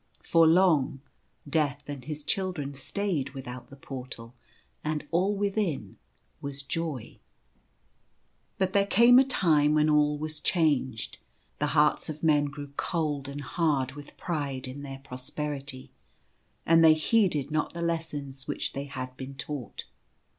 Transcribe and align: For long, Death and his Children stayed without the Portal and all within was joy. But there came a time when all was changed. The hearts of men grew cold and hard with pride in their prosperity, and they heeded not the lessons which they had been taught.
For 0.23 0.47
long, 0.47 1.01
Death 1.47 1.83
and 1.87 2.03
his 2.03 2.23
Children 2.23 2.73
stayed 2.73 3.35
without 3.35 3.69
the 3.69 3.75
Portal 3.75 4.33
and 4.83 5.07
all 5.11 5.35
within 5.35 5.97
was 6.41 6.63
joy. 6.63 7.19
But 8.57 8.73
there 8.73 8.87
came 8.87 9.19
a 9.19 9.23
time 9.23 9.75
when 9.75 9.91
all 9.91 10.17
was 10.17 10.39
changed. 10.39 11.19
The 11.59 11.67
hearts 11.77 12.09
of 12.09 12.23
men 12.23 12.45
grew 12.45 12.73
cold 12.77 13.27
and 13.27 13.41
hard 13.41 13.91
with 13.91 14.17
pride 14.17 14.67
in 14.67 14.81
their 14.81 15.01
prosperity, 15.03 15.91
and 16.65 16.83
they 16.83 16.95
heeded 16.95 17.51
not 17.51 17.75
the 17.75 17.81
lessons 17.83 18.47
which 18.47 18.73
they 18.73 18.85
had 18.85 19.15
been 19.17 19.35
taught. 19.35 19.85